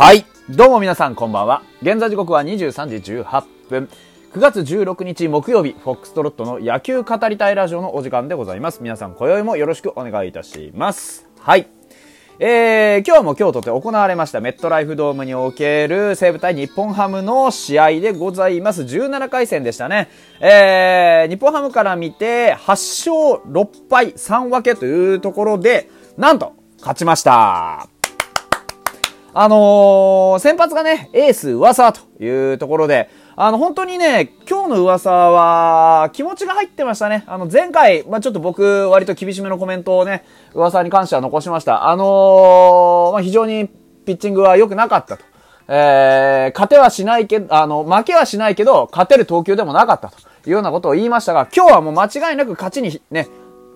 [0.00, 0.24] はい。
[0.48, 1.62] どうも皆さんこんばんは。
[1.82, 3.88] 現在時刻は23時18分。
[4.32, 8.82] 9月16日木曜日、フォックストロットの野球語りたいラジオのお時間でございます。
[8.82, 11.28] 皆さん、今宵もよろしくお願いいたします。
[11.38, 11.68] はい。
[12.38, 18.80] えー、今日も京都で行われましたメットライフドームにおける西武対日本ハムの試合でございます。
[18.80, 20.08] 17回戦でしたね。
[20.40, 27.99] えー、日本ハムから見て8勝6敗3分けというところで、なんと勝ちました。
[29.32, 37.24] あのー、先発がね、エース噂というところで、あの、本当にね、今日の噂は、気持ちが入ってましたね。
[37.26, 41.88] あの、前回、まあ、ちょっと僕、割と厳しめのコメントをね、噂に関しては残しました。
[41.88, 43.68] あのー、まあ、非常に
[44.04, 45.24] ピッチングは良くなかったと。
[45.72, 50.16] えー、勝てはしないけど、あの、負けはしないけど、勝てる投球でもなかったと
[50.48, 53.28] いうようなことを言いましたが、今日はもう間違いなく勝ちにね、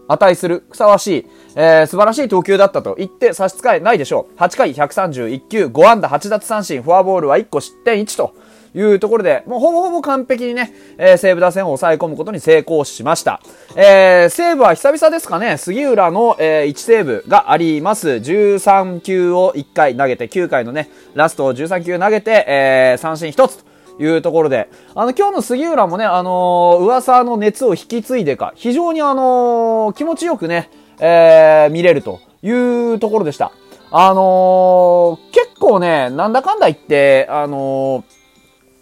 [0.09, 4.39] 値する、ふさわしい、えー、素晴らしい投球だったと言って差し支えないでしょう。
[4.39, 8.35] 8回131球、5安打8奪三振、フォアボールは1個失点1と
[8.75, 13.41] いうところで、もうほぼほぼ完璧にね、えー、西武打線を抑え込むことに成功しました。
[13.77, 18.09] えー、西武は久々ですかね、杉浦の、えー、1セーブがあります。
[18.09, 23.74] 13球を1回投げて、9回のね、ラストを13球投げて、えー、三振1つと。
[23.99, 32.51] いうところで、あの、今日の杉浦もね、あのー、噂の熱を引き継いでか、非常にあのー、気持ちよくね、えー、見れるとい
[32.95, 33.53] うところでした。
[33.91, 38.05] あのー、結構ね、なんだかんだ言って、あの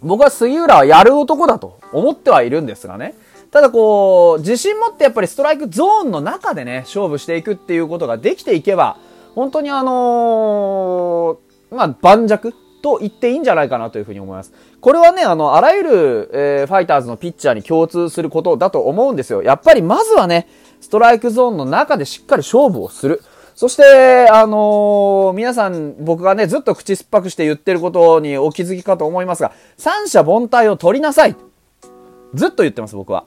[0.01, 3.15] 僕は杉浦はやる男だと思ってはいるんですがね。
[3.51, 8.97] ただこう、自信持ってやっぱりストライクゾーンの中でね、勝負していくっていうことができていけば、
[9.35, 11.37] 本当にあの
[11.71, 12.53] まあ、盤石
[12.83, 14.51] と言っていいんじゃないかなというふうに思います。
[14.81, 19.41] これはね、あの、あらゆる、えー、ファイターズのピッチャーに共通することだと思うんですよ。
[19.41, 20.49] やっぱりまずはね、
[20.81, 23.23] ストライクゾーンの中でしっかり勝負をする。
[23.55, 31.37] そして、あのー、皆さん、僕がね、ずっと口酸っぱくして言ってることにお気づきかと思いますが、三者凡退を取りなさい。
[32.33, 33.25] ずっと言ってます、僕は。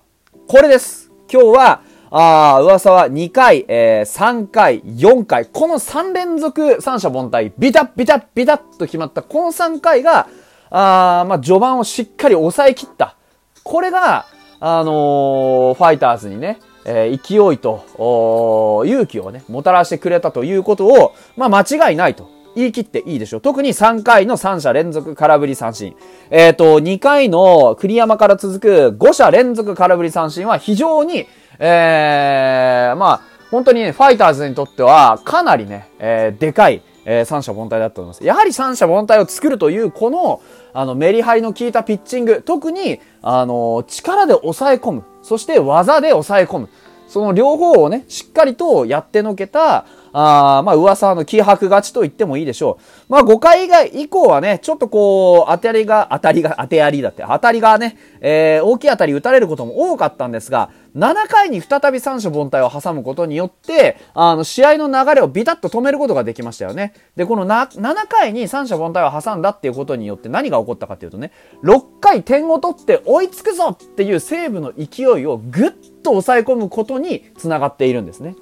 [0.49, 1.11] これです。
[1.33, 1.81] 今日は、
[2.11, 10.29] あ噂は2回、えー、3回、4回、この3連続三者凡退、ビタッビタッビタッと決まったこの3回が、
[10.71, 13.17] あまあ、序盤をしっかり抑え切った。
[13.63, 14.27] これが、
[14.61, 23.41] あのー、ファイターズにね、えー、勢いと、勇気をね、もたらしてくれたということを、まあ、間違いないと言い切っていいでしょう。
[23.41, 25.95] 特に3回の3者連続空振り三振。
[26.31, 31.27] えっ、ー、と、2回の栗山から続く5者連続空振り三振は非常に、
[31.59, 38.25] えー、まあ、本当にね、ファイターズにとっては、かなりね、えー、でかい、えー、三者凡退だったと思います。
[38.25, 46.69] やはり三者凡退を作るという、この、あの、メリハリの効いたピッチング、特に、あの、力で抑え込む、そして技で抑え込む。
[47.09, 49.87] その両方をね、しっかりとやってのけた、
[50.19, 52.79] あまあ、噂の気迫勝ちと言ってもいいでしょ
[53.09, 53.13] う。
[53.13, 66.95] まあ、5回以外以降はね、ちょっとこう、当たりが、当たりが、当てやりだって、当たりがね、えー、大きい当たり打たれることも多かったんですが、7回に再び三者凡退を挟むことによって、あの、試合の流れをビタッと止めることができましたよね。
[67.17, 71.33] で、このな、7回に三者凡退を挟んだっていうことによって何が起こったかっていうとね、
[71.63, 75.71] 6回点を取って追いつくぞっていう西武の勢いをぐっ
[76.03, 78.35] と抑え込むことにつながっているんですね。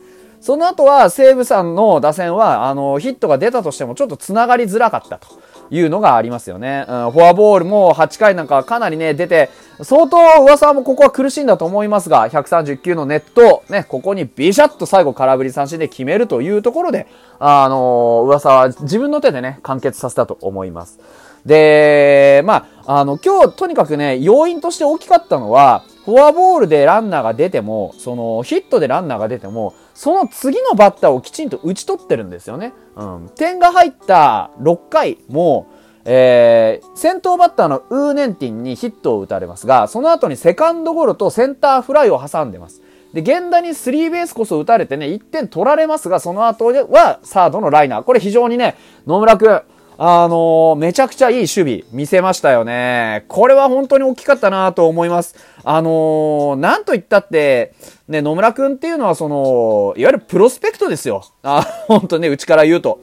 [0.45, 5.27] その後は西武さんの打線は、あの、ヒットが出たとしてもちょっと繋がりづらかったと
[5.71, 6.85] いうのがありますよね。
[6.87, 9.49] うん、フォアボールも8回なんかかなりね、出て、
[9.83, 17.07] 相当噂もここは苦しいんだと思いますが、139のネット、ね、ここにビシャッと最後空振り三振で決めるというところで、
[17.39, 21.01] あの、噂は自分の手でね、完結させたと思います。
[21.47, 32.75] で、まあ、あの、今日とにかくね、要因として大きかったのは、フォアボールでランナーが出ても、その、ヒットでランナーが出ても、その次のバッターをきちんと打ち取ってるんですよね。
[32.97, 33.31] うん。
[33.35, 35.67] 点が入った6回も、
[36.05, 42.83] えー、先頭バッターのウーネンティンにヒットを打たれますが、その後にセカンドゴロとセンターフライを挟んでます。
[43.15, 48.03] で、源田にスリーベースこそ打たれてね、1点取られますが、その後はサードのライナー。
[48.03, 48.77] これ非常にね、
[49.07, 49.63] 野村くん、
[49.97, 53.25] あのー、めちゃくちゃいい守備見せましたよね。
[53.29, 55.37] これは本当に大きかったなと思います。
[55.63, 57.75] あのー、なんと言ったって、
[58.09, 61.25] ね、野村くんっていうのはその、いわゆるプロスペクトですよ。
[61.45, 63.01] あ、本当ね、うちから言うと。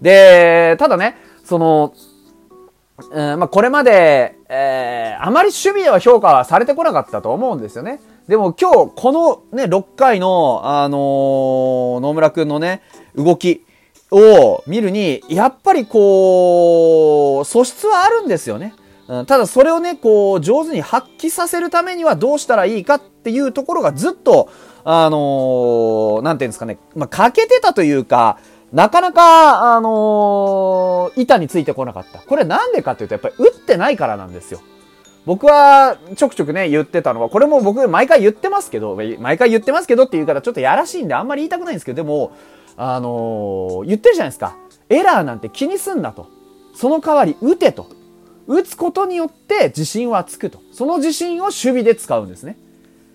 [0.00, 1.92] で、ただね、その、
[3.10, 8.00] うん、まあ、これまで、えー、あまり守備では評価はされてこなかったと思うんですよね。
[8.28, 12.82] でも今日、このね、6回の、あのー、野村くんのね、
[13.14, 13.64] 動き、
[14.10, 18.74] を見るに、やっぱりこう、素質はあるんですよね。
[19.08, 24.48] うん、ただそれをね、こう、上手に発揮させるためにはどうしたらいいかっていうところがずっと、
[24.84, 28.38] あのー、なんていうんですかね、まあ、欠けてたというか、
[28.72, 32.20] なかなか、あのー、板についてこなかった。
[32.20, 34.60] これなんでかっていうと、やっぱり打ってないからなんですよ。
[35.26, 42.32] 僕はちょくちょくね、言ってたのは、これも僕毎回言ってますけど、毎回言ってますけどって言うからちょっとやらしいんであんまり言いたくないんですけど、でも、
[42.82, 44.56] あのー、言ってるじゃないですか。
[44.88, 46.28] エラーなんて気にすんなと。
[46.74, 47.86] その代わり打てと。
[48.46, 50.60] 打つことによって自信はつくと。
[50.72, 52.56] その自信を守備で使うんですね。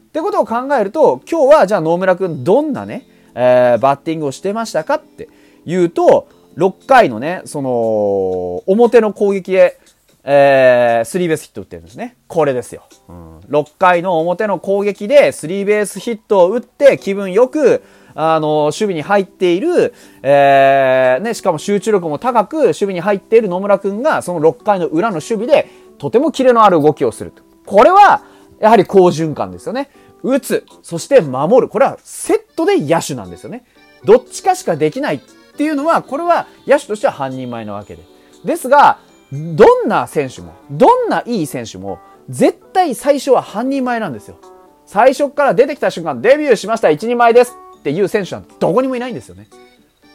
[0.10, 5.30] ってことを考えると、今日はじゃあ野村くんどんなね、えー、バッティングをしてましたかって
[5.66, 6.28] 言うと、
[6.58, 9.80] 6回のね、その、表の攻撃で、
[10.24, 12.16] えー、スリーベースヒット打ってるんですね。
[12.28, 12.84] これですよ。
[13.10, 17.84] うん、6回の表の攻撃でスリーベースヒットを打って気分よく、
[18.16, 27.44] あの、守備に入っている、えー、ね、しかも集中力も高く守備に入っている野村くんが、その6回の裏の守備で、とてもキレのある動きをすると。
[27.66, 28.24] これは、
[28.60, 29.90] やはり好循環ですよね。
[30.24, 31.70] 打つ、そして守る。
[31.70, 33.66] これはセットで野手なんですよね。
[34.06, 35.20] どっちかしかできないっ
[35.58, 38.04] ていうのは、これは野手としては半人前なわけで。
[38.44, 39.00] ですが、
[39.32, 44.38] どんな選手も、どんないい選手も、絶対最初は半人前なんですよ。
[44.86, 49.48] 最初から出てきた瞬間、デビューしました、一人前ですっていう選手はどこにもいないんですよね。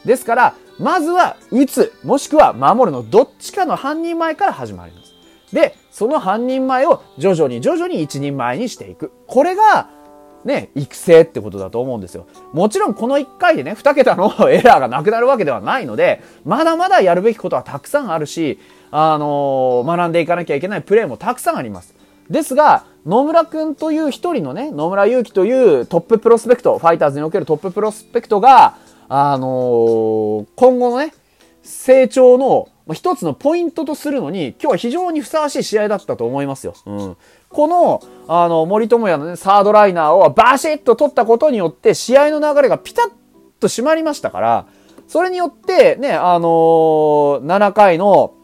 [0.03, 5.13] ですから、まずは打つ、もしくは守るのどっちかの半人前から始まります。
[5.55, 9.13] で、その半人前を徐々に徐々に一人前にしていく。
[9.25, 9.89] これが、
[10.43, 12.27] ね、育成ってことだと思うんですよ。
[12.51, 18.59] もちろんこの1回でね、2桁の エラーがなくなるわけではないので、まだまだやるべきことはたくさんあるし、
[18.91, 21.90] あのー、学んでいかなきゃいけないプレーもたくさんあります。
[22.31, 28.77] ですが、野村くんという一人のね、野村祐希というトッププロスペクト、ファイターズにおけるトッププロスペクトが、
[29.09, 31.13] あのー、今後のね、
[31.61, 36.73] 成長の一つのポイントとするのに、今日は非常にふさわしい試合だったと思いますよ。
[36.85, 37.17] うん。
[37.49, 43.11] この、あの、森友哉のね、サードライナーをバシッと取ったことによって、試合の流れがピタッ
[43.59, 44.65] と締まりましたから、
[45.07, 48.35] それによって、ね、あのー、7回の、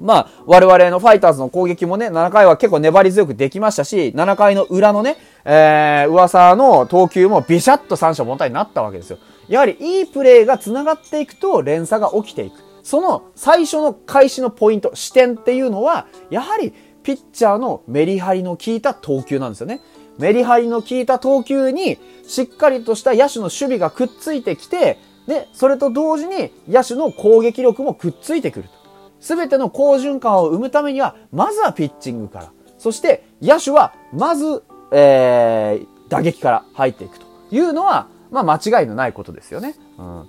[0.00, 9.18] まあ、我々のファイターズの攻撃もね、7回は結構粘り強くできましたし、7回の裏のね、えー、噂の投球もビシャッと三者凡退になったわけですよ。
[9.48, 12.56] やはりいいプレーが繋がっていくと連鎖が起きていく。
[12.82, 16.72] その最初の開始のポイント、視点っていうのは、やはり
[17.02, 19.80] ピッチャーのメリハリの効いた投球なんですよね。
[20.18, 28.77] メリハリの効いた投球に、しっかりとした野手の守備がくっついてきて、で、それと同時に野手の攻撃力もくっついてくると。
[29.20, 32.52] すべての好循環を生むためには、まずはピッチングから。
[32.78, 34.62] そして、野手は、まず、
[34.92, 39.74] えー、打撃から入っていくというのは、まあ間違いのないことですよね。
[39.98, 40.28] うん。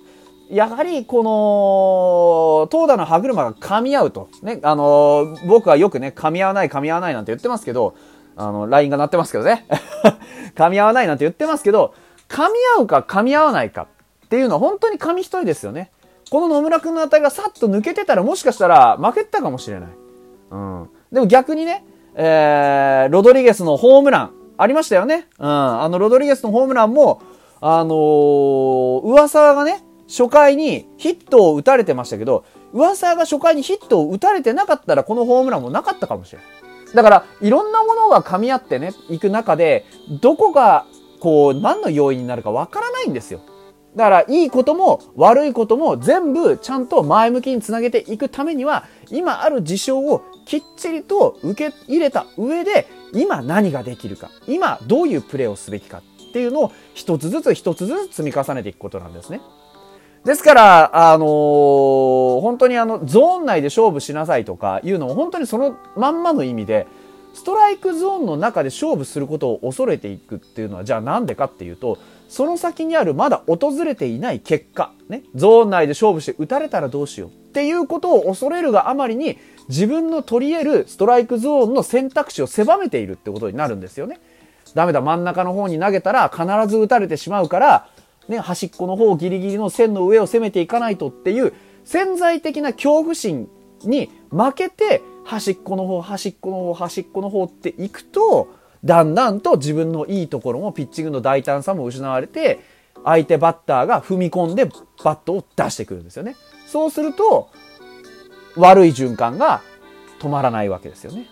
[0.50, 1.22] やはり、こ
[2.62, 4.28] の、投打の歯車が噛み合うと。
[4.42, 7.94] ね、あのー、僕はよくね、噛み合わない、噛み合わないなんて言ってますけど、
[8.36, 9.66] あの、LINE が鳴ってますけどね。
[10.56, 11.94] 噛み合わないなんて言ってますけど、
[12.28, 13.86] 噛み合うか噛み合わないか
[14.26, 15.90] っていうのは本当に紙一重ですよね。
[16.30, 19.90] この野村くんの値がさっと抜けてたらもしかしたら負けたかもしれない。
[20.50, 20.88] うん。
[21.12, 21.84] でも逆にね、
[22.14, 25.26] えー、ロドリゲスのホームラン、ありましたよね。
[25.38, 25.46] うん。
[25.46, 27.20] あの、ロドリゲスのホームランも、
[27.60, 36.94] あのー、噂がね、初回にヒットを打たれてましたけど、噂が初回にヒットを打たれてなかったらこのホームランもなかったかもしれない。
[36.94, 39.84] だから、いろんなものが噛み合ってね、いく中で、
[40.20, 40.86] どこが、
[41.18, 43.40] こう、何の要因になるかわからないんですよ。
[43.96, 59.40] だから、いいことも悪いことも全部ちゃんと前向きにつなげていくためには、今ある事象をきっちりと受け入れた上で、今何ができるか、今どういうプレーをすべきかっていうのを一つずつ一つずつ積み重ねていくことなんですね。
[60.24, 66.86] ですから、あのー、本当にあの、ゾーン内で勝負しなさいとかいうのも本当にそのまんまの意味で、
[67.32, 71.98] ストライクゾーンの中で勝負することを恐れていくっていうのは、じゃあなんでかっていうと、
[72.30, 79.36] その先にあるまだ訪れていない結果、ね、ゾーン内で勝負して打たれたらどうしようっていうことを恐れるがあまりに
[79.68, 84.20] 自分の取り得るストライクゾーンの選択肢を狭めているってことになるんですよね。
[84.76, 87.88] ダメだ、真ん中の方に投げたら必ず打たれてしまうから、
[88.28, 91.52] ね、端っこの方ギリギリの線の上を攻めていかないとっていう
[91.84, 93.48] 潜在的な恐怖心
[93.82, 102.60] に負けて端っこの方、端っこの方、端っこの方っていくと、だんだんと自分のいいところもピッチングの大胆さも失われて、
[103.04, 106.36] 相手バッターが踏み込んでバットを出してくるんですよね。
[106.66, 107.50] そうすると、
[108.56, 109.62] 悪い循環が
[110.20, 111.26] 止まらないわけですよね。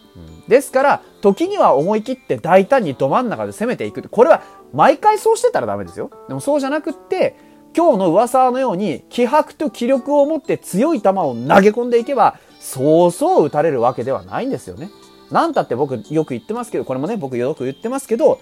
[0.49, 4.07] ですから、時には思い切って大胆にど真ん中で攻めていく。
[4.09, 6.11] これは毎回そうしてたらダメですよ。
[6.29, 7.37] でもそうじゃなくって、
[7.77, 14.91] 今日の噂のように気迫と気力を持って強い球を投げ込んでいけば、そうそう打たれるわけではないんですよね。
[15.31, 18.41] なんたって僕よく言ってますけど、これもね、僕よく言ってますけど、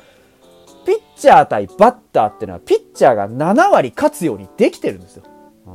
[0.84, 5.24] ピッチャー対バッターっていうのは、ピッチャーが7割勝つようにできてるんですよ。
[5.66, 5.74] うん、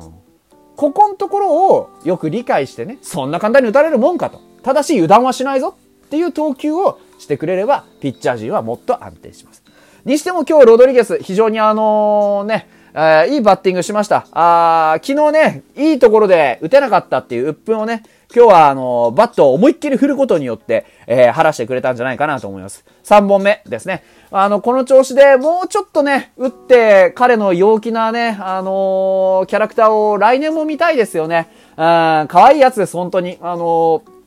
[0.78, 4.40] ここのところをよく理解してね、そんな簡単に打たれるもんかと。
[4.64, 5.76] ただし油断はしないぞ
[6.06, 9.64] っていう投球をしてくれれば、ピッチャー陣はもっと安定します。
[10.06, 14.28] にしても今日ロドリゲス、非常にあのね、えー、いいバッティングしました。
[14.32, 18.04] あ昨日ね、いいところで打てなかったっていう鬱憤をね、
[18.34, 22.86] 今日はあの、バットを思いっきり振ることによって、えー、晴らしてくれたんじゃないかなと思います。
[23.04, 24.04] 3本目ですね。
[24.32, 31.50] あの、この調子でもうちょっとね、打って、彼の陽気なね、あのー、キャラクターを来年も見たいですよね。
[31.72, 33.38] うん、可愛いやつです、本当に。
[33.42, 34.22] あのー、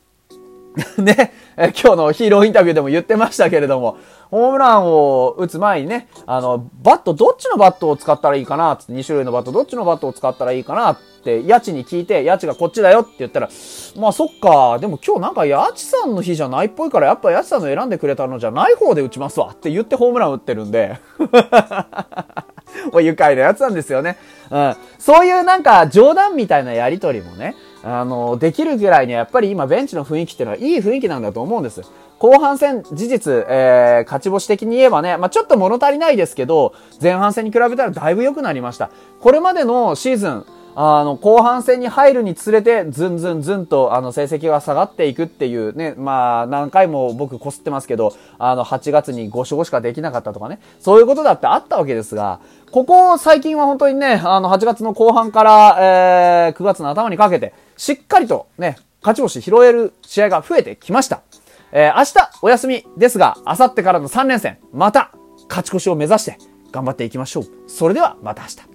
[1.02, 3.96] ね、今日のヒーローインタビューでも言ってましたけれども、
[4.30, 13.48] ホームランを打つ前にね、あの、バット、どっちのバットを使ったらいいかなって、2種類のバット、どっちのバットを使ったらいいかなって、ヤチに聞いて、ヤチがこっちだよって言ったら、
[13.96, 20.98] まあそっか、でも今日なんかヤチさんの日じゃないっぽいから、やっぱヤチさんの選んでくれたのじゃない方で打ちますわって言ってホームラン打ってるんで。
[22.92, 24.18] もう愉快なやつなんですよね。
[24.50, 24.76] うん。
[24.98, 31.82] そういうなんか冗談みたいなやりとりもね、あの、できるぐらいにやっぱり今ベンチの雰囲気っていうのはいい雰囲気なんだと思うんです。
[32.18, 38.90] 後半戦、事実、えー、勝ち星的に言えばね、まあ、ちょっと物足りないですけど、前半戦に比べたらだいぶ良くなりました。
[39.20, 52.40] これまでのシーズン、あの、後半戦に入るにつれて、ずんずんずんと、あの、成績が下がっていくっていうね、まあ、何回も僕こすってますけど、あの、8月に5勝しかできなかったとかね、そういうことだってあったわけですが、
[52.72, 61.22] ここ最近は本当にね、あの、8月の後半から、えー、9月の頭にかけて、しっかりとね、勝ち星拾える試合が増えてきました。
[61.70, 65.12] えー、明日お休みですが、明後日からの3連戦、また
[65.48, 66.38] 勝ち越しを目指して
[66.72, 67.44] 頑張っていきましょう。
[67.68, 68.73] それではまた明日。